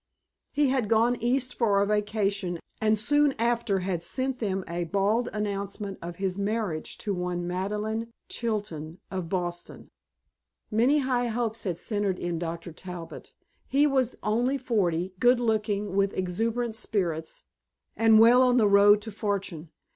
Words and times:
He 0.51 0.69
had 0.69 0.89
gone 0.89 1.15
East 1.19 1.53
for 1.53 1.79
a 1.79 1.85
vacation, 1.85 2.59
and 2.81 2.97
soon 2.97 3.33
after 3.37 3.81
had 3.81 4.01
sent 4.03 4.39
them 4.39 4.63
a 4.67 4.85
bald 4.85 5.29
announcement 5.31 5.99
of 6.01 6.15
his 6.15 6.39
marriage 6.39 6.97
to 6.97 7.13
one 7.13 7.45
Madeleine 7.45 8.11
Chilton 8.27 8.97
of 9.11 9.29
Boston. 9.29 9.89
Many 10.71 10.97
high 11.05 11.27
hopes 11.27 11.65
had 11.65 11.77
centered 11.77 12.17
in 12.17 12.39
Dr. 12.39 12.73
Talbot. 12.73 13.33
He 13.67 13.85
was 13.85 14.15
only 14.23 14.57
forty, 14.57 15.13
good 15.19 15.39
looking, 15.39 15.95
with 15.95 16.17
exuberant 16.17 16.75
spirits, 16.75 17.43
and 17.95 18.17
well 18.17 18.41
on 18.41 18.57
the 18.57 18.67
road 18.67 19.03
to 19.03 19.11
fortune. 19.11 19.69